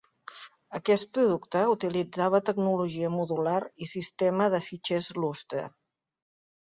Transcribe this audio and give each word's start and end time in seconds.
Aquest 0.77 1.07
producte 1.17 1.61
utilitzava 1.73 2.41
tecnologia 2.47 3.13
modular 3.17 3.59
i 3.87 3.91
sistema 3.93 4.49
de 4.55 4.63
fitxers 4.69 5.11
Lustre. 5.23 5.67